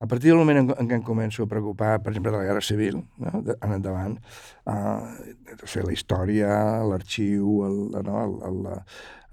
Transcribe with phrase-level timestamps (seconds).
[0.00, 2.62] A partir del moment en, què em començo a preocupar, per exemple, de la Guerra
[2.66, 3.42] Civil, no?
[3.46, 4.16] de, en endavant,
[4.66, 6.48] uh, la història,
[6.82, 7.60] l'arxiu,
[7.94, 8.16] no?
[8.24, 8.74] el, el, la,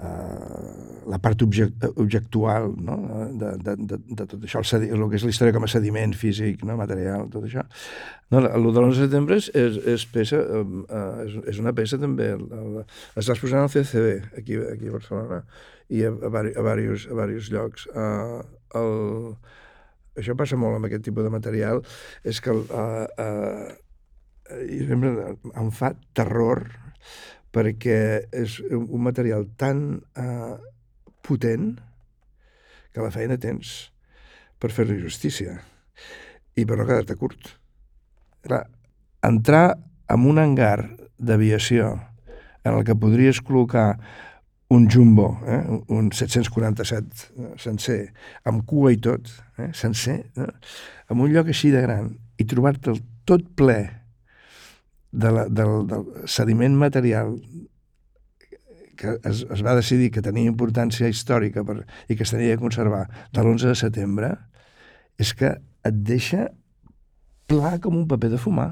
[0.05, 2.97] uh, la part object, objectual no?
[3.42, 6.13] de, de, de, de tot això, el, el que és la història com a sediment
[6.13, 6.75] físic, no?
[6.78, 7.66] material, tot això.
[8.30, 11.98] No, el de l'11 de setembre és, és, és, peça, uh, és, és una peça
[12.02, 12.36] també.
[13.18, 15.41] Es va exposar al CCB, aquí, aquí a Barcelona,
[15.89, 16.46] i a, a, a,
[16.78, 17.89] diversos, a diversos llocs.
[17.98, 18.46] Uh,
[18.78, 18.93] el,
[20.21, 21.81] això passa molt amb aquest tipus de material,
[22.23, 23.71] és que uh, uh,
[24.88, 25.13] sempre
[25.57, 26.66] em fa terror
[27.52, 27.99] perquè
[28.31, 30.55] és un material tan uh,
[31.26, 31.73] potent
[32.91, 33.91] que la feina tens
[34.59, 35.57] per fer-li justícia
[36.55, 37.55] i per no quedar-te curt.
[38.45, 38.65] Clar,
[39.26, 39.65] entrar
[40.12, 41.93] en un hangar d'aviació
[42.63, 43.95] en el que podries col·locar
[44.71, 45.84] un jumbo, eh?
[45.88, 48.13] un 747 eh, sencer,
[48.48, 49.27] amb cua i tot,
[49.59, 49.67] eh?
[49.75, 50.45] sencer, eh?
[51.12, 53.81] en un lloc així de gran, i trobar-te'l tot ple
[55.12, 57.34] de la, del, del sediment material
[58.96, 62.62] que es, es va decidir que tenia importància històrica per, i que es tenia de
[62.62, 63.01] conservar
[63.34, 64.29] de l'11 de setembre,
[65.19, 65.51] és que
[65.84, 66.46] et deixa
[67.51, 68.69] pla com un paper de fumar.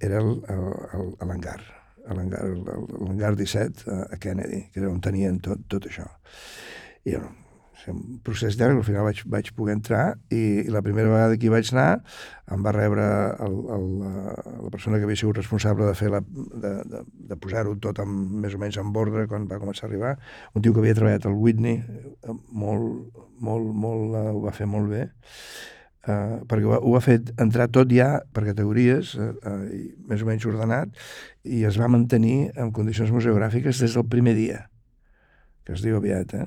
[0.00, 1.58] Era l'hangar
[2.06, 6.06] a l'hangar 17 a Kennedy, que era on tenien tot, tot això.
[7.04, 7.30] I bueno,
[7.88, 11.48] un procés llarg, al final vaig, vaig poder entrar i, i la primera vegada que
[11.48, 12.02] hi vaig anar
[12.52, 13.06] em va rebre
[13.46, 14.34] el, el, la,
[14.66, 18.36] la persona que havia sigut responsable de fer la, de, de, de posar-ho tot amb,
[18.44, 20.14] més o menys en ordre quan va començar a arribar,
[20.54, 21.80] un tio que havia treballat al Whitney,
[22.52, 25.06] molt, molt, molt, uh, ho va fer molt bé,
[26.00, 30.28] Uh, perquè ho, ho ha fet entrar tot ja per categories, uh, uh, més o
[30.28, 30.94] menys ordenat,
[31.44, 34.62] i es va mantenir en condicions museogràfiques des del primer dia,
[35.66, 36.46] que es diu aviat, eh?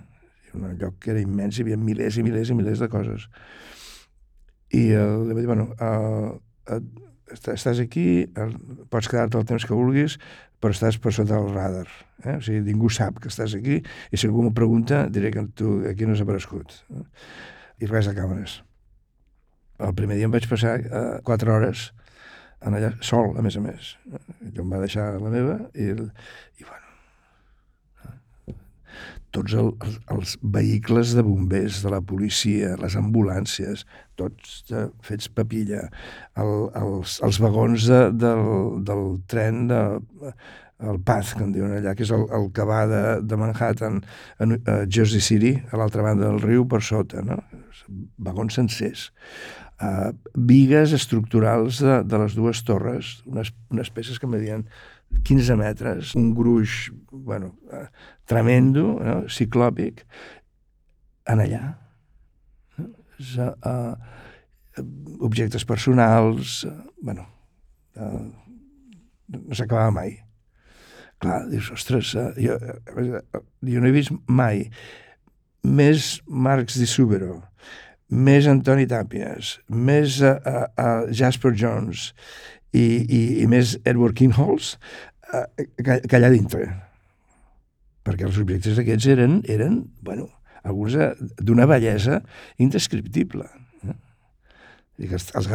[0.57, 3.27] Un lloc que era immens, hi havia milers i milers i milers de coses.
[4.73, 6.33] I uh, li va dir, bueno, uh,
[6.73, 6.81] uh,
[7.37, 8.25] estàs aquí,
[8.89, 10.17] pots quedar-te el temps que vulguis,
[10.57, 11.87] però estàs per sota del radar.
[12.25, 12.39] Eh?
[12.39, 15.79] O sigui, ningú sap que estàs aquí, i si algú m'ho pregunta, diré que tu
[15.93, 16.79] aquí no has aparegut.
[16.89, 17.07] Eh?
[17.85, 18.63] I res de càmeres
[19.79, 21.89] el primer dia em vaig passar uh, quatre hores
[22.63, 23.95] en allà, sol, a més a més.
[24.53, 26.83] Jo em va deixar la meva i, i bueno,
[29.33, 33.85] tots el, els, els vehicles de bombers, de la policia, les ambulàncies,
[34.19, 35.87] tots de, fets papilla,
[36.39, 38.45] el, els, els vagons de, del,
[38.85, 39.81] del tren de,
[40.83, 44.01] el Path, que en diuen allà, que és el, el que va de, de Manhattan
[44.03, 47.41] a, a Jersey City, a l'altra banda del riu, per sota, no?
[48.23, 49.09] Vagons sencers
[49.81, 54.65] uh, vigues estructurals de, de les dues torres, unes, unes peces que medien
[55.23, 57.85] 15 metres, un gruix, bueno, uh,
[58.29, 59.17] tremendo, no?
[59.29, 60.03] ciclòpic,
[61.29, 61.63] en allà.
[62.79, 64.81] Uh, uh,
[65.23, 67.27] objectes personals, uh, bueno,
[67.95, 68.25] uh,
[69.33, 70.17] no s'acabava mai.
[71.23, 74.65] Clar, dius, ostres, jo, jo no he vist mai
[75.63, 77.39] més Marx di Subero,
[78.13, 80.37] més Antoni Tàpies, més uh,
[80.77, 82.11] uh, Jasper Jones
[82.73, 84.75] i, i, i més Edward Kingholz
[85.33, 86.67] que, que allà dintre.
[88.03, 90.27] Perquè els objectes aquests eren, eren bueno,
[90.63, 90.97] alguns
[91.39, 92.19] d'una bellesa
[92.61, 93.47] indescriptible.
[93.87, 93.95] Eh?
[95.03, 95.49] I que els, els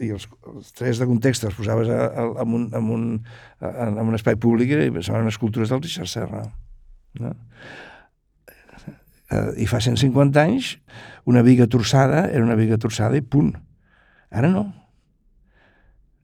[0.00, 3.06] i els, els tres de context els posaves a, a, en, un, en, un,
[3.70, 6.46] en un espai públic i semblaven escultures del Richard Serra.
[7.20, 7.34] No?
[9.30, 10.74] Eh, i fa 150 anys
[11.30, 13.54] una viga torçada era una viga torçada i punt.
[14.30, 14.66] Ara no.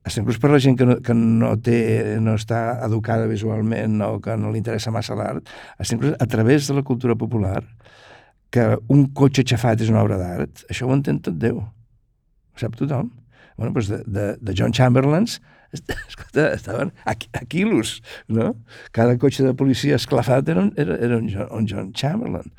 [0.06, 1.78] Està inclús per la gent que no, que no, té,
[2.22, 5.50] no està educada visualment o que no li interessa massa l'art,
[5.83, 7.65] està inclús a través de la cultura popular
[8.55, 11.59] que un cotxe xafat és una obra d'art, això ho entén tot Déu.
[11.59, 13.11] Ho sap tothom.
[13.56, 15.41] Bueno, doncs de, de, de John Chamberlains
[16.09, 18.55] escolta, estaven a, a quilos, no?
[18.93, 22.53] Cada cotxe de policia esclafat era era, era un, John, un John Chamberlain.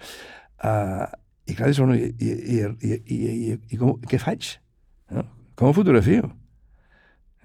[0.63, 1.06] Uh,
[1.47, 4.58] I clar, dius, bueno, i, i, i, i, i, i com, què faig?
[5.14, 5.23] No?
[5.58, 6.28] Com ho fotografio?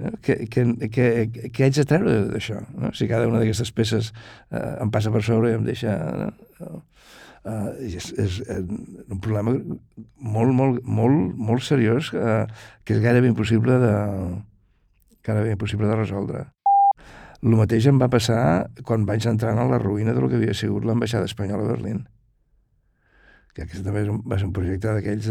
[0.02, 0.12] No?
[0.25, 1.08] Què, què, què,
[1.52, 2.62] què haig de treure d'això?
[2.75, 2.90] No?
[2.96, 5.98] Si cada una d'aquestes peces uh, em passa per sobre i em deixa...
[6.62, 6.81] No?
[7.42, 12.44] Uh, és, és, és un problema molt, molt, molt, molt seriós uh,
[12.86, 13.94] que és gairebé impossible de,
[15.26, 16.44] gairebé impossible de resoldre.
[17.42, 20.86] El mateix em va passar quan vaig entrar en la ruïna del que havia sigut
[20.86, 22.04] l'ambaixada espanyola a Berlín
[23.52, 25.26] que aquest també va ser un projecte d'aquells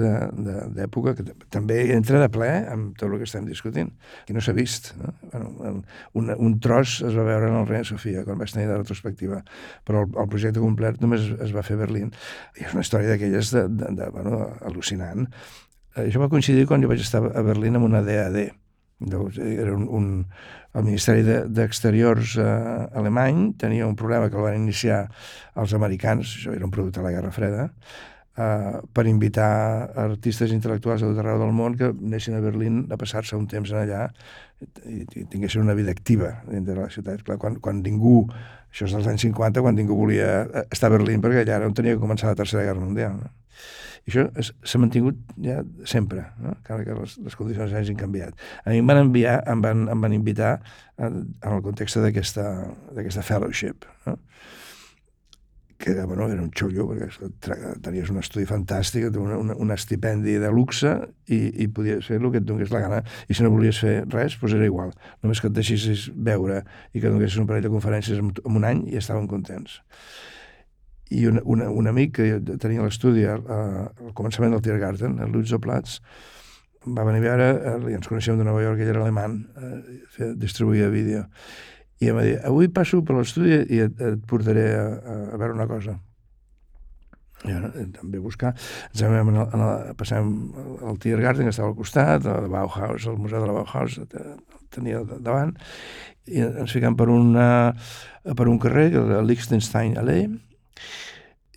[0.77, 3.89] d'època que també entra de ple amb tot el que estem discutint,
[4.27, 4.91] que no s'ha vist.
[5.01, 5.13] No?
[5.31, 5.81] Bueno,
[6.19, 9.41] un, un tros es va veure en el Reina Sofia, quan vaig tenir de retrospectiva,
[9.87, 12.13] però el, el projecte complet només es va fer a Berlín.
[12.61, 15.25] I és una història d'aquelles de, de, de, bueno, al·lucinant.
[15.95, 18.60] eh, això va coincidir quan jo vaig estar a Berlín amb una DAD.
[19.09, 20.07] Llavors, era un, un,
[20.77, 25.01] el Ministeri d'Exteriors de, eh, alemany tenia un problema que el van iniciar
[25.61, 27.65] els americans, això era un producte de la Guerra Freda,
[28.37, 29.49] eh, per invitar
[30.05, 33.73] artistes intel·lectuals de tot arreu del món que anessin a Berlín a passar-se un temps
[33.73, 34.05] en allà
[34.85, 37.25] i, i tinguessin una vida activa dintre de la ciutat.
[37.25, 38.25] Clar, quan, quan ningú,
[38.69, 41.77] això és dels anys 50, quan ningú volia estar a Berlín, perquè allà era on
[41.77, 43.17] tenia que començar la Tercera Guerra Mundial.
[43.17, 43.33] No?
[44.07, 46.55] I això s'ha mantingut ja sempre, no?
[46.55, 48.33] encara que les, les condicions hagin canviat.
[48.65, 50.55] A mi em van enviar, em van, em van invitar
[50.97, 54.17] en, en el context d'aquesta fellowship, no?
[55.81, 60.51] que bueno, era un xollo, perquè tenies un estudi fantàstic, un, un, un estipendi de
[60.53, 60.91] luxe
[61.25, 62.99] i, i podies fer el que et donés la gana.
[63.27, 64.93] I si no volies fer res, doncs era igual.
[65.25, 66.61] Només que et deixessis veure
[66.93, 69.81] i que donessis un parell de conferències en, en un any i estaven contents
[71.11, 75.59] i un, un, un amic que tenia l'estudi al, al començament del Tiergarten, el Lutzo
[75.63, 75.99] Platz,
[76.85, 80.89] va venir a veure, eh, ens coneixem de Nova York, ell era alemany, eh, distribuïa
[80.93, 81.25] vídeo,
[82.01, 84.87] i em va dir, avui passo per l'estudi i et, et portaré a,
[85.35, 85.99] a veure una cosa.
[87.41, 87.55] I
[87.95, 88.51] també buscar,
[88.91, 90.31] ens vam en el, passem
[90.85, 93.97] al Tiergarten, que estava al costat, el Bauhaus, el Museu de la Bauhaus,
[94.73, 95.55] tenia davant,
[96.29, 97.73] i ens ficam per, una,
[98.37, 100.29] per un carrer, el Liechtenstein Allee,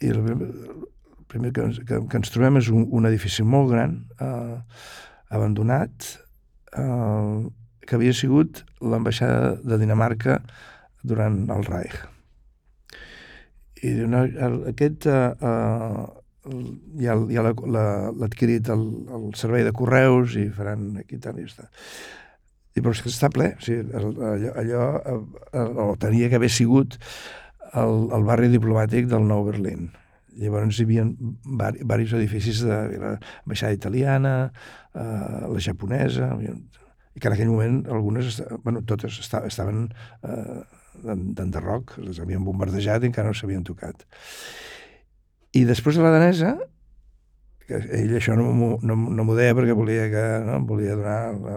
[0.03, 4.01] i el, el primer que, que, que ens trobem és un, un edifici molt gran,
[4.21, 4.57] eh,
[5.35, 6.11] abandonat,
[6.77, 7.45] eh,
[7.85, 10.41] que havia sigut l'ambaixada de Dinamarca
[11.05, 11.97] durant el Reich.
[13.85, 16.05] I el, aquest eh, eh,
[17.05, 17.87] ja, ja l'ha
[18.27, 18.85] adquirit el,
[19.17, 21.69] el servei de correus i faran aquí tant i està.
[22.75, 24.87] I però és que està ple, o sigui, allò, allò,
[25.55, 26.97] allò eh, tenia que haver sigut
[27.81, 29.91] el, el barri diplomàtic del Nou Berlín.
[30.39, 31.05] Llavors hi havia
[31.79, 34.35] diversos edificis de l'ambaixada italiana,
[34.95, 39.87] eh, la japonesa, i que en aquell moment algunes, bueno, totes estaven
[40.27, 40.63] eh,
[41.05, 44.07] d'enderroc, les havien bombardejat i encara no s'havien tocat.
[45.55, 46.57] I després de la danesa,
[47.69, 51.55] que ell això no m'ho no, no deia perquè volia, que, no, volia donar la,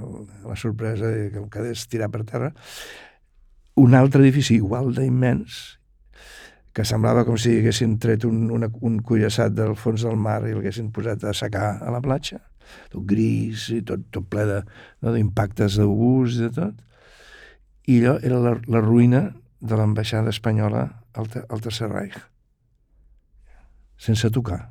[0.54, 2.54] la sorpresa i que em quedés tirar per terra,
[3.78, 5.78] un altre edifici igual d'immens
[6.78, 10.54] que semblava com si haguessin tret un, una, un cuirassat del fons del mar i
[10.54, 12.38] l'haguessin posat a secar a la platja,
[12.94, 14.46] tot gris i tot, tot ple
[15.02, 16.84] d'impactes no, d'obús i de tot.
[17.90, 19.24] I allò era la, la ruïna
[19.58, 20.84] de l'ambaixada espanyola
[21.18, 22.20] al, al Tercer Reich,
[23.98, 24.68] sense tocar,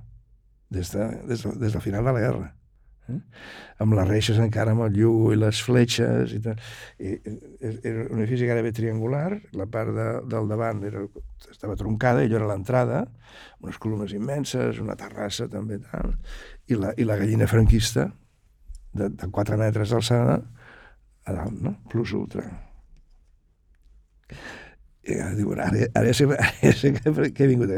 [0.70, 2.52] des de, des, de, des del final de la guerra
[3.12, 3.18] eh?
[3.82, 6.60] amb les reixes encara amb el llu i les fletxes i tal.
[6.98, 7.14] I,
[7.60, 11.04] era un edifici gairebé triangular, la part de, del davant era,
[11.50, 13.02] estava troncada, i allò era l'entrada,
[13.64, 16.14] unes columnes immenses, una terrassa també, tal,
[16.68, 18.10] i la, i la gallina franquista,
[18.96, 20.38] de, de 4 metres d'alçada,
[21.26, 21.74] a dalt, no?
[21.90, 22.46] Plus ultra.
[25.06, 27.70] I ara diu, ara, ara, sé, ara sé que, que he vingut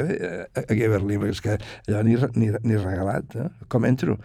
[0.62, 3.48] aquí a Berlín, perquè és que allò ni, ni, ni regalat, eh?
[3.72, 4.16] com entro?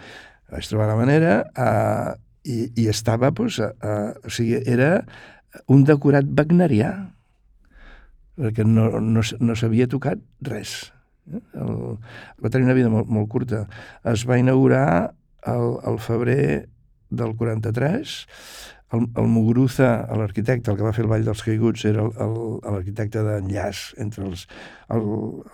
[0.54, 2.14] Vaig trobar la manera uh,
[2.46, 5.04] i, i estava, doncs, uh, o sigui, era
[5.72, 6.92] un decorat wagnerià,
[8.40, 10.76] perquè no, no, no s'havia tocat res.
[11.30, 11.42] Eh?
[11.62, 11.98] El,
[12.42, 13.66] va tenir una vida molt, molt curta.
[14.10, 15.14] Es va inaugurar
[15.50, 16.46] el, el febrer
[17.14, 18.16] del 43,
[18.94, 23.84] el, el Muguruza, l'arquitecte, el que va fer el Vall dels Caiguts, era l'arquitecte d'enllaç
[24.04, 24.46] entre els,
[24.94, 25.06] el,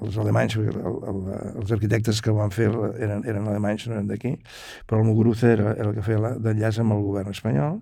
[0.03, 1.19] els alemanys, perquè el, el,
[1.63, 4.35] els arquitectes que ho van fer eren, eren alemanys, no eren d'aquí,
[4.89, 7.79] però el Muguruza era, era el que feia d'enllaç amb el govern espanyol.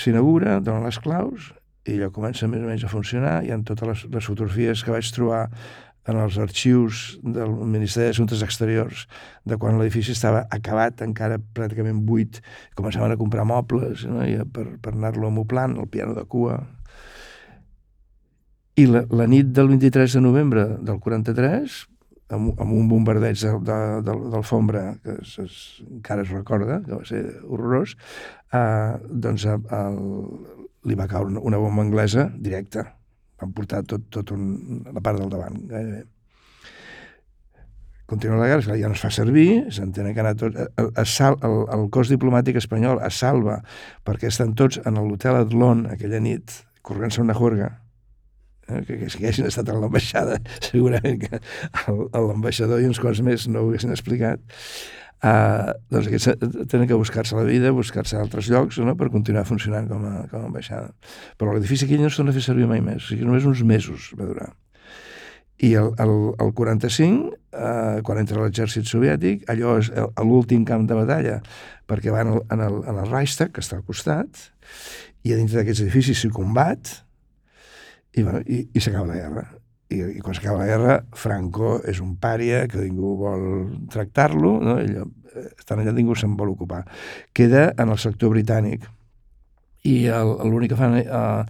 [0.00, 1.52] S'inaugura, donen les claus,
[1.86, 4.94] i allò comença més o menys a funcionar, hi ha totes les, les fotografies que
[4.94, 5.48] vaig trobar
[6.10, 9.04] en els arxius del Ministeri d'Assumptes Exteriors
[9.46, 12.40] de quan l'edifici estava acabat, encara pràcticament buit,
[12.78, 14.24] començaven a comprar mobles no?
[14.26, 16.58] I per, per anar-lo amoplant, el piano de cua.
[18.80, 21.76] I la, la nit del 23 de novembre del 43,
[22.34, 27.04] amb, amb un bombardeig d'alfombra de, de, que es, es, encara es recorda, que va
[27.06, 27.94] ser horrorós,
[28.50, 29.94] eh, doncs el,
[30.88, 32.88] li va caure una bomba anglesa directa
[33.42, 36.04] van portar tot, tot un, la part del davant, gairebé.
[38.12, 40.56] Continua la guerra, ja no es fa servir, s'entén que anar tot...
[41.08, 43.62] Sal, el, el cos diplomàtic espanyol es salva
[44.04, 47.70] perquè estan tots en l'hotel Adlon aquella nit, corrent-se una juerga,
[48.68, 51.40] eh, que, que si haguessin estat a l'ambaixada, segurament que
[52.12, 54.44] l'ambaixador i uns quants més no ho haguessin explicat,
[55.22, 56.32] Uh, doncs aquests
[56.66, 58.96] tenen que buscar-se la vida, buscar-se altres llocs no?
[58.98, 60.90] per continuar funcionant com a, com a ambaixada.
[61.38, 63.62] Però l'edifici aquell no es torna a fer servir mai més, o sigui, només uns
[63.62, 64.48] mesos va durar.
[65.62, 69.92] I el, el, el 45, eh, quan entra l'exèrcit soviètic, allò és
[70.26, 71.38] l'últim camp de batalla,
[71.86, 74.48] perquè van en el, en el Reichstag, que està al costat,
[75.22, 76.96] i a dintre d'aquests edificis s'hi combat,
[78.10, 79.46] i, bueno, i, i s'acaba la guerra.
[79.92, 83.44] I, I quan s'acaba la guerra, Franco és un pària que ningú vol
[83.92, 84.78] tractar-lo, no?
[84.80, 86.82] Ell, eh, estan allà ningú se'n vol ocupar.
[87.36, 88.88] Queda en el sector britànic
[89.88, 91.44] i l'únic que fan eh,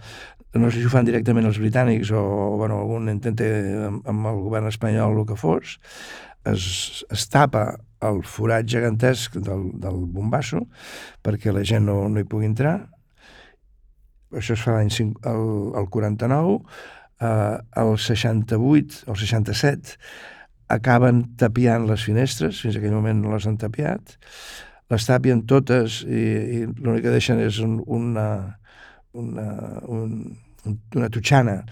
[0.54, 2.22] no sé si ho fan directament els britànics o,
[2.60, 3.46] bueno, algun intenta
[3.88, 5.78] amb, amb el govern espanyol o que fos,
[6.48, 10.64] es, es tapa el forat gegantesc del, del bombasso
[11.24, 12.80] perquè la gent no, no hi pugui entrar.
[14.32, 14.90] Això es fa l'any
[15.28, 16.58] el 49,
[17.22, 19.96] eh, el 68, el 67,
[20.72, 24.16] acaben tapiant les finestres, fins aquell moment no les han tapiat,
[24.92, 28.28] les tapien totes i, i l'únic que deixen és un, una,
[29.16, 29.46] una,
[29.88, 30.16] un,
[30.68, 31.62] una tutxana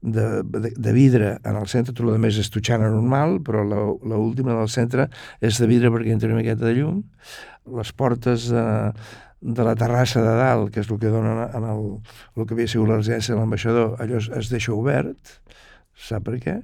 [0.00, 4.54] de, de, de vidre en el centre, tot el més és tutxana normal, però l'última
[4.54, 5.08] del centre
[5.40, 7.00] és de vidre perquè entra una miqueta de llum.
[7.76, 8.66] Les portes de,
[9.46, 11.84] de la terrassa de dalt, que és el que dona en el,
[12.34, 15.36] el que havia sigut la residència de l'ambaixador, allò es, es deixa obert,
[16.08, 16.56] sap per què?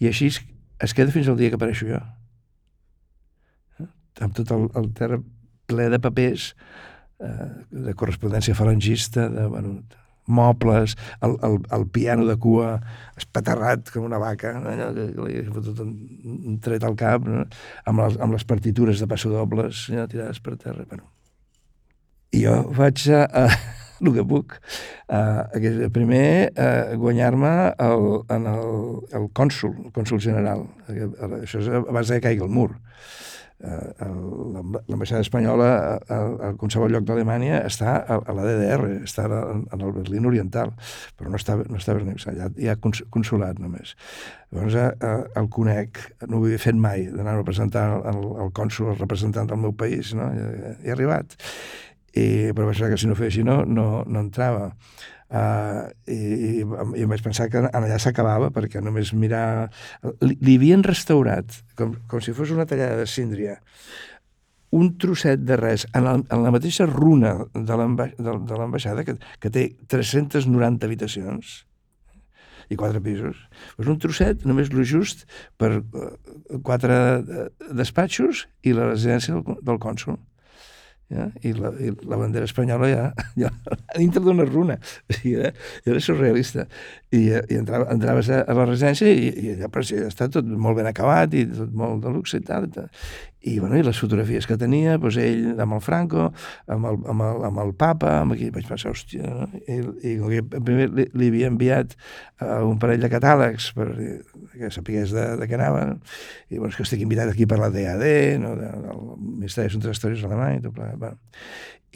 [0.00, 0.40] I així es,
[0.82, 2.00] es queda fins al dia que apareixo jo.
[3.82, 3.88] Eh?
[4.24, 5.20] Amb tot el, el terra
[5.68, 6.52] ple de papers,
[7.20, 7.50] eh,
[7.90, 9.76] de correspondència falangista, de, bueno,
[10.24, 12.76] mobles, el, el, el piano de cua
[13.18, 15.96] espaterrat com una vaca, allò que li he fotut un,
[16.46, 17.44] un tret al cap, no?
[17.84, 20.86] amb, les, amb les partitures de passadobles ja, tirades per terra.
[20.88, 21.10] Bueno,
[22.32, 23.46] i jo vaig a, a
[24.02, 24.56] el que puc.
[25.06, 28.70] Uh, primer, uh, guanyar-me el, en el,
[29.18, 30.66] el cònsul, el cònsul general.
[31.42, 32.72] Això és abans que caigui el mur.
[33.62, 35.68] Uh, L'ambaixada espanyola
[36.10, 40.26] a, a qualsevol lloc d'Alemanya està a, a la DDR, està en, en el Berlín
[40.26, 40.72] Oriental,
[41.14, 43.94] però no està, no està Berlín, allà hi ha consulat només.
[44.50, 48.96] Llavors uh, el conec, no ho havia fet mai, d'anar a representar el, el cònsul,
[48.96, 50.32] el representant del meu país, no?
[50.34, 51.38] I, he arribat
[52.12, 54.70] i, però pensar que si no feia no, no, no entrava.
[55.32, 56.16] Uh, i,
[56.60, 59.70] i, em vaig pensar que allà s'acabava perquè només mirar...
[60.20, 63.56] Li, li havien restaurat, com, com si fos una tallada de síndria,
[64.76, 69.66] un trosset de res en la, en la mateixa runa de l'ambaixada, que, que té
[69.92, 71.62] 390 habitacions
[72.72, 73.36] i quatre pisos.
[73.76, 75.26] Pues un trosset, només lo just
[75.60, 76.12] per uh,
[76.64, 79.80] quatre uh, despatxos i la residència del, del
[81.12, 81.28] ja?
[81.44, 83.06] I, la, i la bandera espanyola ja,
[83.42, 85.52] ja a dintre d'una runa o sigui, era,
[85.84, 86.66] era surrealista
[87.12, 90.80] i, i entrava, entraves a, a la residència i, i allà parecia està tot molt
[90.80, 92.88] ben acabat i tot molt de luxe i tal, i tal.
[93.42, 96.28] I, bueno, i les fotografies que tenia, doncs ell amb el Franco,
[96.70, 99.48] amb el, amb el, amb el papa, amb aquí vaig pensar, hòstia, no?
[99.66, 103.88] I, i com que primer li, li havia enviat uh, un parell de catàlegs per
[104.54, 105.98] que sapigués de, de què anava, no?
[106.50, 108.06] i bueno, que estic invitat aquí per la DAD,
[108.42, 108.54] no?
[108.60, 111.00] de, del Ministeri d'Assumptes Exteriors alemany, i tot plegat.
[111.02, 111.18] Bueno.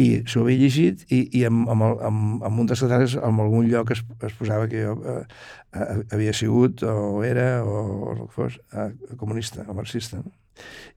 [0.03, 3.39] I s'ho havia llegit i, i amb, amb, el, amb, amb un dels catàlegs en
[3.41, 8.11] algun lloc es, es posava que jo uh, uh, havia sigut o era o, o
[8.13, 10.21] el que fos uh, comunista o marxista.
[10.21, 10.35] No?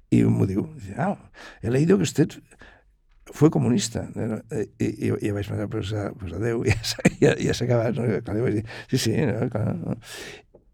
[0.10, 0.66] Y m'ho diu,
[0.98, 1.16] ah,
[1.62, 2.34] he leído que usted
[3.32, 4.08] fue comunista.
[4.82, 6.78] I, i, i vaig pensar, pues, pues adeu, ja,
[7.22, 7.98] ja, ja s'ha acabat.
[7.98, 8.08] No?
[8.25, 9.75] Clar, vaig dir, sí, sí, no, clar.
[9.78, 9.98] No.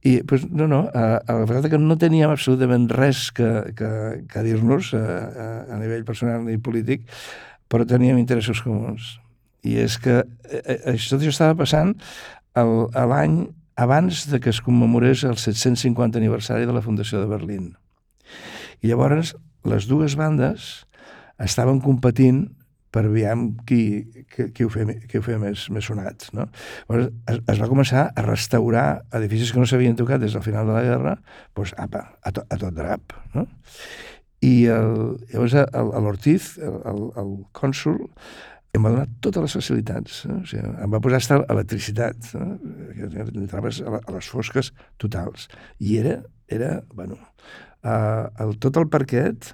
[0.05, 3.91] I, pues, no, no, a, a la veritat que no teníem absolutament res que, que,
[4.29, 7.07] que dir-nos a, a, a nivell personal ni polític,
[7.67, 9.15] però teníem interessos comuns.
[9.65, 11.95] I és que eh, això, tot això estava passant
[12.55, 13.39] l'any
[13.81, 17.73] abans de que es commemorés el 750 aniversari de la Fundació de Berlín.
[18.81, 20.85] I llavors les dues bandes
[21.41, 22.45] estaven competint
[22.95, 26.31] per aviam qui, qui, qui ho feia, qui ho feia més, més sonats.
[26.37, 26.47] No?
[26.95, 28.85] Es, es va començar a restaurar
[29.19, 31.15] edificis que no s'havien tocat des del final de la guerra,
[31.57, 33.17] doncs, apa, a, to, a tot drap.
[33.35, 33.43] No?
[34.45, 34.91] I el,
[35.33, 35.57] llavors
[36.05, 37.99] l'Ortiz, el, el, el cònsul,
[38.75, 40.23] em va donar totes les facilitats.
[40.29, 40.39] No?
[40.43, 42.55] O sigui, em va posar a electricitat, no?
[43.25, 45.49] entraves a les fosques totals.
[45.83, 46.17] I era,
[46.47, 47.19] era bueno,
[47.85, 49.53] Uh, el, tot el parquet,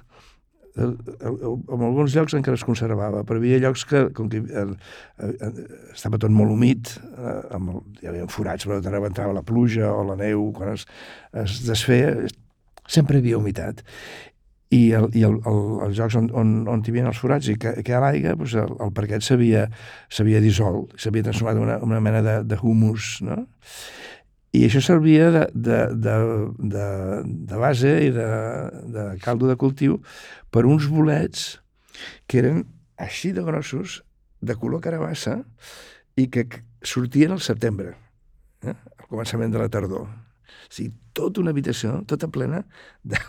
[0.76, 4.74] en alguns llocs encara es conservava, però hi havia llocs que, com que el,
[5.20, 5.58] el, el,
[5.92, 9.92] estava tot molt humit, eh, amb el, hi havia forats, però de entrava la pluja
[9.92, 10.86] o la neu, quan es,
[11.44, 12.14] es desfeia,
[12.88, 13.84] sempre hi havia humitat.
[14.72, 17.58] I, el, i el, el, els jocs on, on, on hi havia els forats i
[17.60, 19.66] que, que a l'aigua, doncs el, el parquet s'havia
[20.40, 23.42] dissolt, s'havia transformat en una, una mena de, de humus, no?
[24.52, 26.16] I això servia de, de, de,
[26.74, 26.86] de,
[27.48, 28.28] de base i de,
[28.92, 29.98] de caldo de cultiu
[30.52, 31.46] per uns bolets
[32.28, 32.64] que eren
[33.00, 34.02] així de grossos,
[34.42, 35.38] de color carabassa,
[36.20, 36.44] i que
[36.84, 37.94] sortien al setembre,
[38.66, 38.74] eh?
[38.74, 40.04] al començament de la tardor.
[40.04, 42.62] O sigui, tota una habitació, tota plena
[43.04, 43.20] de,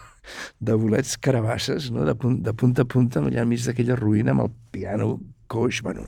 [0.59, 2.03] de bolets carabasses, no?
[2.07, 5.13] de, punt, de punta a punta, allà enmig d'aquella ruïna amb el piano
[5.51, 6.07] coix, bueno,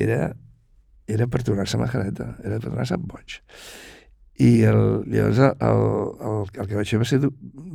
[0.00, 0.32] era,
[1.06, 3.40] era per tornar-se majareta, era per tornar-se boig.
[4.40, 4.78] I el,
[5.12, 7.18] llavors el, el, el, que vaig fer va ser,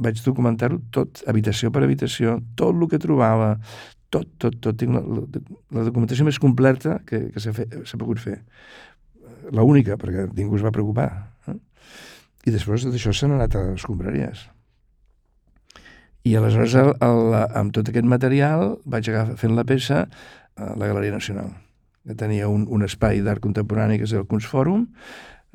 [0.05, 3.51] vaig documentar-ho tot, habitació per habitació, tot el que trobava,
[4.09, 4.77] tot, tot, tot.
[4.79, 5.43] Tinc la, la,
[5.77, 8.39] la documentació més completa que, que s'ha pogut fer.
[9.53, 11.09] La única, perquè ningú es va preocupar.
[11.51, 11.59] Eh?
[12.49, 14.47] I després d'això s'han anat a les escombraries.
[16.25, 20.07] I aleshores, el, el, amb tot aquest material, vaig agafar fent la peça
[20.57, 21.51] a la Galeria Nacional,
[22.17, 24.87] tenia un, un espai d'art contemporani que és el Kunstfòrum,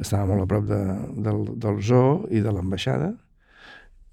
[0.00, 0.80] estava molt a prop de,
[1.26, 3.12] del, del zoo i de l'ambaixada,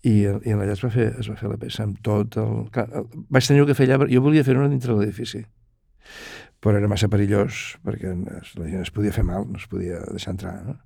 [0.08, 2.67] i, i allà es va, fer, es va fer la peça amb tot el...
[3.34, 5.41] Vaig tenir que fer allà, jo volia fer-ho dintre de l'edifici,
[6.63, 10.36] però era massa perillós perquè la gent es podia fer mal, no es podia deixar
[10.36, 10.56] entrar.
[10.67, 10.77] No?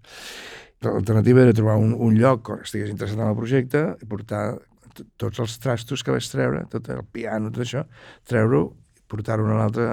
[0.82, 4.46] L'alternativa era trobar un, un lloc on estigués interessat en el projecte i portar
[5.22, 7.86] tots els trastos que vaig treure, tot el piano, tot això,
[8.28, 8.64] treure-ho,
[9.12, 9.92] portar-ho a un altre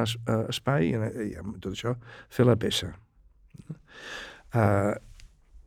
[0.48, 0.96] espai i,
[1.28, 1.94] i amb tot això
[2.32, 2.94] fer la peça.
[4.54, 4.96] Uh,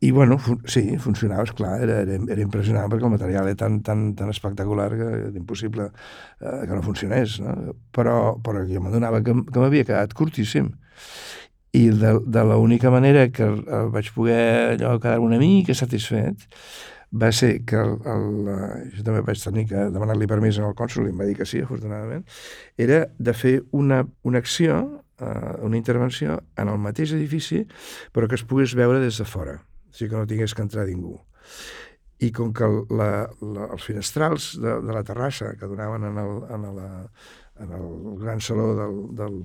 [0.02, 3.76] i bueno, fun sí, funcionava, esclar, era, era, era impressionant perquè el material era tan,
[3.86, 7.76] tan, tan espectacular que era impossible uh, que no funcionés, no?
[7.94, 10.72] Però, però jo m'adonava que, que m'havia quedat curtíssim.
[11.78, 16.42] I de, de l'única manera que el, el vaig poder allò quedar una mica satisfet
[17.12, 18.26] va ser que el, el,
[18.96, 21.62] jo també vaig tenir que demanar-li permís al cònsul i em va dir que sí,
[21.62, 22.26] afortunadament,
[22.80, 24.82] era de fer una, una acció
[25.22, 27.62] eh, una intervenció en el mateix edifici,
[28.12, 30.88] però que es pogués veure des de fora, o sigui que no tingués que entrar
[30.88, 31.18] ningú.
[32.22, 33.10] I com que la,
[33.42, 36.90] la, els finestrals de, de la terrassa que donaven en el, en la,
[37.62, 37.88] en el
[38.20, 39.40] gran saló del, del,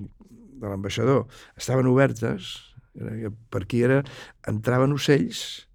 [0.62, 1.26] de l'ambaixador
[1.58, 2.52] estaven obertes,
[2.98, 4.02] per aquí era,
[4.50, 5.67] entraven ocells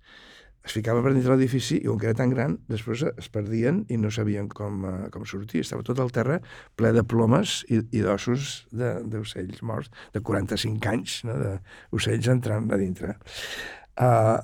[0.62, 3.98] es ficaven per dintre l'edifici i com que era tan gran, després es perdien i
[3.98, 5.64] no sabien com, uh, com sortir.
[5.64, 6.38] Estava tot el terra
[6.78, 11.38] ple de plomes i, i d'ossos d'ocells morts, de 45 anys, no?
[11.42, 13.16] d'ocells entrant a dintre.
[13.98, 14.38] Uh,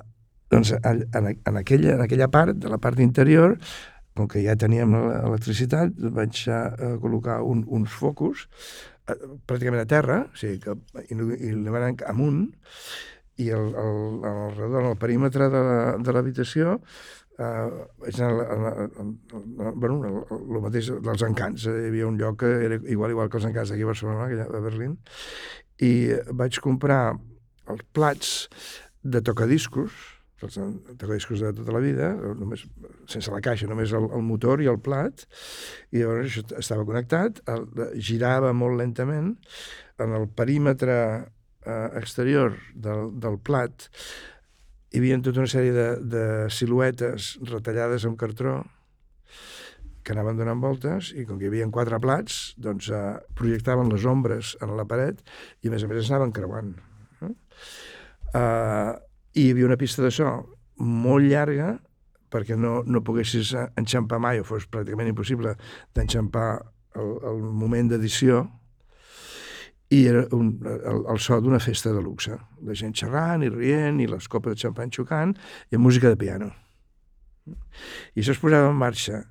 [0.51, 3.59] doncs en, en, aquella, en aquella part, de la part interior,
[4.19, 9.15] com que ja teníem l'electricitat, vaig uh, col·locar un, uns focus uh,
[9.47, 10.75] pràcticament a terra, o sigui que
[11.15, 12.49] il·luminant amunt,
[13.39, 16.79] i el, el, al redor, el perímetre de l'habitació,
[17.39, 21.69] eh, a, a, a, bueno, el, el mateix dels encants.
[21.71, 24.43] Hi havia un lloc que era igual igual que els encants d'aquí a Barcelona, que
[24.43, 24.99] a Berlín,
[25.79, 25.93] i
[26.35, 27.03] vaig comprar
[27.71, 28.37] els plats
[29.07, 29.95] de tocadiscos,
[30.43, 30.59] els
[30.99, 32.65] tocadiscos de tota la vida, només,
[33.11, 35.27] sense la caixa, només el, el motor i el plat,
[35.95, 37.67] i llavors això estava connectat, el,
[38.11, 39.35] girava molt lentament,
[40.03, 40.99] en el perímetre
[41.69, 43.89] eh, exterior del, del plat
[44.89, 48.63] hi havia tota una sèrie de, de siluetes retallades amb cartró
[50.03, 54.07] que anaven donant voltes i com que hi havia quatre plats, doncs eh, projectaven les
[54.09, 55.21] ombres en la paret
[55.61, 56.73] i a més a més anaven creuant.
[57.27, 57.35] Eh?
[58.29, 58.97] Uh,
[59.37, 60.31] I hi havia una pista de so
[60.81, 61.75] molt llarga
[62.33, 65.55] perquè no, no poguessis enxampar mai, o fos pràcticament impossible
[65.97, 66.49] d'enxampar
[66.97, 68.43] el, el moment d'edició,
[69.91, 72.37] i era un, el, el so d'una festa de luxe.
[72.67, 75.35] La gent xerrant i rient, i les copes de xampany xocant,
[75.73, 76.51] i música de piano.
[77.49, 79.23] I això es posava en marxa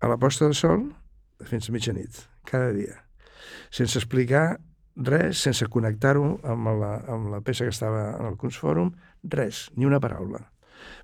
[0.00, 0.86] a la posta de sol
[1.50, 3.00] fins a mitjanit, cada dia,
[3.74, 4.60] sense explicar
[4.94, 8.92] res, sense connectar-ho amb, la, amb la peça que estava en el Kunstfòrum,
[9.34, 10.44] res, ni una paraula.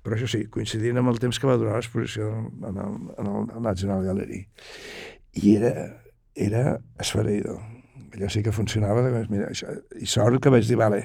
[0.05, 3.65] Però això sí, coincidint amb el temps que va durar l'exposició en el, en el
[3.65, 4.43] National Gallery.
[5.41, 5.73] I era,
[6.47, 6.63] era
[7.01, 7.76] esfereïdor
[8.17, 11.03] allò sí que funcionava, doncs, mira, això, i sort que vaig dir, vale,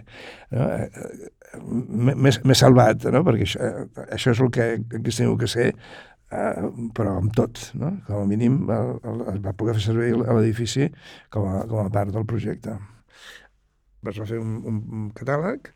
[0.52, 0.68] no?
[0.68, 3.22] Eh, eh, m'he salvat, no?
[3.26, 5.68] perquè això, eh, això és el que aquí teniu que ser,
[6.32, 7.92] eh, però amb tot, no?
[8.06, 10.88] com a mínim el, el, es va poder fer servir l'edifici
[11.32, 12.78] com, a, com a part del projecte.
[14.08, 15.70] Es va fer un, un, un catàleg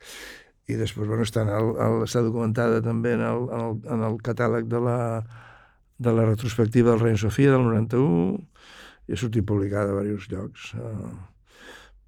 [0.67, 4.07] i després bueno, està, en el, el, està documentada també en el, en el, en
[4.09, 4.99] el catàleg de la,
[6.03, 8.41] de la retrospectiva del Reina Sofia del 91,
[9.07, 10.71] i ha sortit publicada a diversos llocs.
[10.75, 11.11] Uh,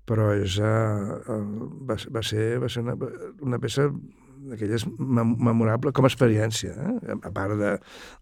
[0.09, 1.43] però és, uh,
[1.89, 2.97] va, va ser, va ser una,
[3.45, 3.91] una peça
[4.49, 7.17] d'aquelles memorable com a experiència, eh?
[7.27, 7.75] a part de,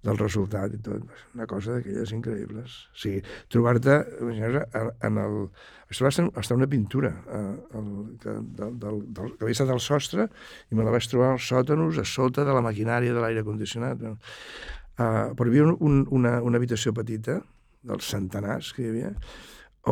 [0.07, 1.05] del resultat i tot.
[1.37, 2.77] Una cosa d'aquelles increïbles.
[2.93, 5.41] O sigui, trobar-te en el...
[5.87, 7.43] Vaig trobar hasta una pintura eh,
[7.79, 10.27] el, que, del, del, del, que havia estat al sostre
[10.73, 14.03] i me la vaig trobar als sòtanos a sota de la maquinària de l'aire condicionat.
[14.03, 17.39] Uh, però hi havia un, una, una habitació petita
[17.87, 19.11] dels centenars que hi havia,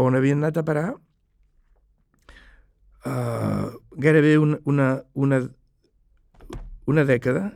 [0.01, 0.89] on havien anat a parar
[3.07, 5.43] uh, gairebé una, una, una,
[6.91, 7.53] una dècada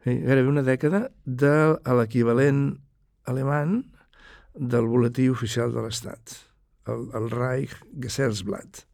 [0.00, 1.56] Sí, gairebé una dècada de
[1.98, 2.60] l'equivalent
[3.28, 3.82] alemany
[4.56, 6.38] del boletí oficial de l'Estat,
[6.88, 8.86] el, el Reich Gesetzblatt.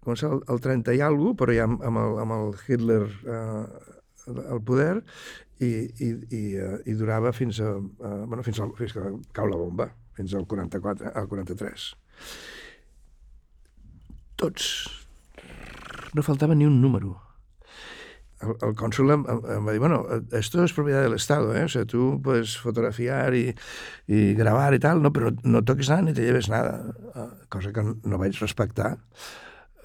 [0.00, 4.40] Comença el, el 30 i alguna però ja amb, amb, el, amb el Hitler eh,
[4.46, 5.02] al poder
[5.60, 5.70] i,
[6.00, 9.60] i, i, uh, i durava fins a, uh, bueno, fins, al, fins que cau la
[9.60, 11.88] bomba, fins al 44, al 43.
[14.40, 14.70] Tots.
[16.16, 17.18] No faltava ni un número
[18.40, 19.24] el, el cònsul em,
[19.56, 20.00] em va dir, bueno,
[20.36, 21.64] esto es propiedad del Estado, ¿eh?
[21.64, 23.54] O sea, tú puedes fotografiar y,
[24.06, 26.94] y grabar y tal, no, però no toques nada ni te lleves nada.
[27.14, 28.96] Ah, cosa que no vaig respectar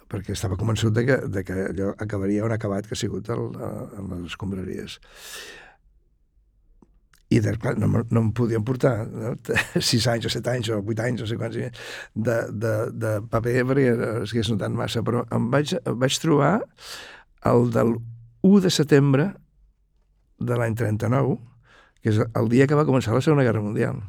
[0.05, 3.29] perquè estava convençut de que, de que allò acabaria on ha acabat que ha sigut
[3.33, 3.47] el,
[3.97, 4.99] en les escombraries.
[7.35, 9.33] I de, clar, no, no em podien portar no?
[9.89, 13.57] sis anys o set anys o vuit anys, no sé quants, de, de, de paper
[13.71, 13.87] perquè
[14.23, 16.53] es hagués notat massa, però em vaig, em vaig trobar
[17.51, 17.97] el del
[18.45, 19.29] 1 de setembre
[20.39, 21.37] de l'any 39,
[22.01, 24.01] que és el dia que va començar la Segona Guerra Mundial.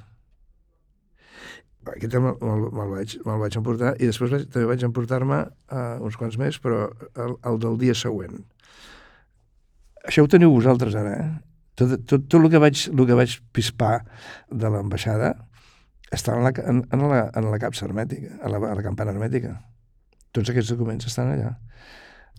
[1.86, 5.96] Aquest me'l me, me vaig, me vaig emportar i després vaig, també vaig emportar-me uh,
[6.04, 8.42] uns quants més, però el, el del dia següent.
[10.06, 11.55] Això ho teniu vosaltres ara, eh?
[11.76, 13.98] Tot, tot, tot el, que vaig, el que vaig pispar
[14.48, 15.34] de l'ambaixada
[16.14, 19.12] està en la, en, en, la, en la capsa hermètica, a la, a la campana
[19.12, 19.58] hermètica.
[20.32, 21.56] Tots aquests documents estan allà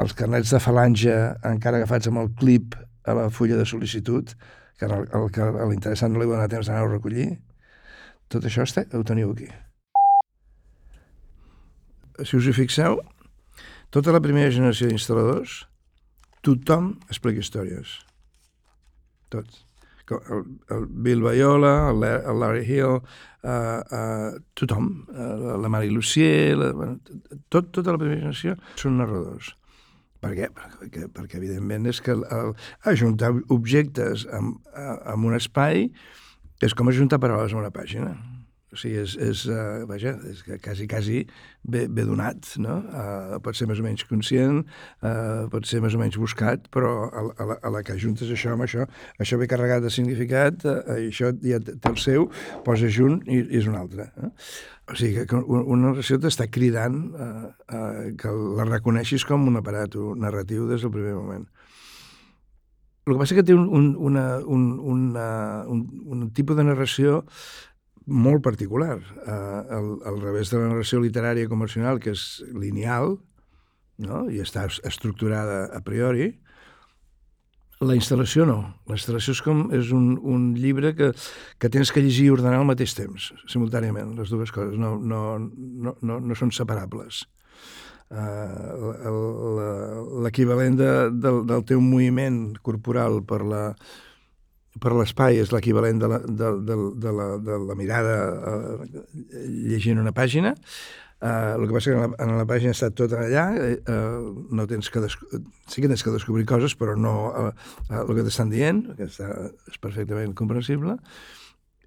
[0.04, 1.14] els carnets de falange
[1.50, 2.76] encara agafats amb el clip
[3.08, 4.34] a la fulla de sol·licitud,
[4.78, 7.30] que el, el que a l'interessant no li va donar temps d'anar a recollir,
[8.30, 9.48] tot això està, ho teniu aquí.
[12.22, 13.00] Si us hi fixeu,
[13.94, 15.64] tota la primera generació d'instal·ladors,
[16.46, 17.98] tothom explica històries.
[19.34, 19.64] Tots.
[20.08, 23.02] El, el Bill Bayola, el, el Larry Hill,
[23.44, 26.94] uh, uh, tothom, uh, la Marie Lucier, la,
[27.52, 29.52] tot, tota la primera generació són narradors.
[30.24, 30.48] Per què?
[30.56, 32.56] Perquè, perquè evidentment, és que el, el,
[32.90, 35.90] ajuntar objectes amb, amb un espai
[36.64, 38.16] és com ajuntar paraules en una pàgina.
[38.68, 41.22] O sigui, és, és uh, vaja, és quasi, quasi
[41.64, 42.78] bé, bé donat, no?
[42.92, 44.64] Uh, pot ser més o menys conscient,
[45.00, 48.32] uh, pot ser més o menys buscat, però a, a, la, a la que ajuntes
[48.34, 48.84] això amb això,
[49.24, 52.28] això ve carregat de significat, uh, això ja té el seu,
[52.68, 54.10] posa junt i, i és un altre.
[54.20, 54.34] Eh?
[54.88, 60.14] O sigui, que una narració t'està cridant eh, eh, que la reconeixis com un aparato
[60.16, 61.44] narratiu des del primer moment.
[63.08, 65.28] El que passa que té un, un, una, un, una,
[65.68, 67.22] un, un tipus de narració
[68.08, 68.98] molt particular.
[68.98, 69.32] Eh,
[69.78, 73.18] al, al revés de la narració literària convencional, que és lineal,
[74.04, 74.26] no?
[74.32, 76.32] i està estructurada a priori,
[77.86, 78.58] la instal·lació no.
[78.90, 81.12] La instal·lació és com és un, un llibre que,
[81.62, 84.80] que tens que llegir i ordenar al mateix temps, simultàniament, les dues coses.
[84.82, 87.28] No, no, no, no, no són separables.
[88.08, 89.12] Uh,
[90.26, 90.92] L'equivalent de,
[91.22, 93.64] del, del teu moviment corporal per la
[94.82, 99.04] per l'espai és l'equivalent de, la, de, de, de, la, de la mirada uh,
[99.44, 100.56] llegint una pàgina,
[101.18, 104.68] Uh, el que passa que en la, en la pàgina està tot allà, uh, no
[104.70, 108.52] tens que sí que tens que descobrir coses, però no uh, uh, el que t'estan
[108.54, 109.32] dient, que està,
[109.66, 110.94] és perfectament comprensible,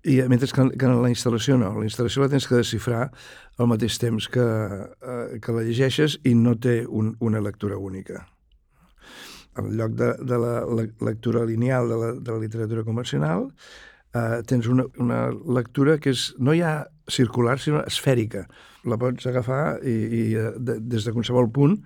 [0.03, 3.05] i mentre que, que en la instal·lació no, la instal·lació la tens que descifrar
[3.61, 8.25] al mateix temps que, uh, que la llegeixes i no té un, una lectura única.
[9.59, 10.55] En lloc de, de la,
[11.03, 13.49] lectura lineal de la, de la literatura convencional,
[14.15, 18.47] uh, tens una, una lectura que és, no ha circular, sinó esfèrica.
[18.87, 20.23] La pots agafar i, i
[20.57, 21.81] de, des de qualsevol punt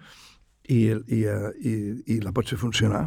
[0.68, 1.74] i, i, i,
[2.16, 3.07] i la pots fer funcionar.